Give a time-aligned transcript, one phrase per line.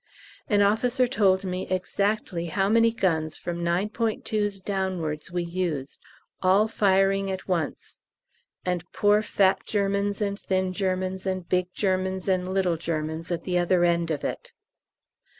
[0.49, 5.99] An officer told me exactly how many guns from 9.2's downwards we used,
[6.41, 7.99] all firing at once.
[8.65, 13.59] And poor fat Germans, and thin Germans, and big Germans, and little Germans at the
[13.59, 14.53] other end of it.